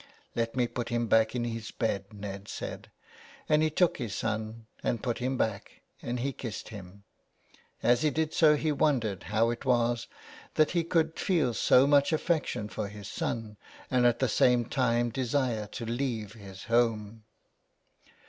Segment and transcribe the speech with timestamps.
[0.35, 2.89] "Let me put him back in his bed," Ned said,
[3.47, 7.03] and he took his son and put him back, and he kissed him.
[7.83, 10.07] As he did so he wondered how it was
[10.55, 13.57] that he could feel so much affection for his son
[13.91, 17.23] and at the same time desire to leave his home.